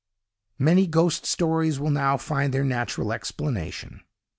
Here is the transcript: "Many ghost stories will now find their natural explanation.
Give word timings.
"Many 0.57 0.87
ghost 0.87 1.27
stories 1.27 1.79
will 1.79 1.91
now 1.91 2.17
find 2.17 2.51
their 2.51 2.63
natural 2.63 3.13
explanation. 3.13 4.01